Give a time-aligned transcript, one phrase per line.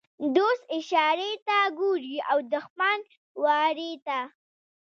[0.19, 2.99] ـ دوست اشارې ته ګوري او دښمن
[3.43, 4.19] وارې ته.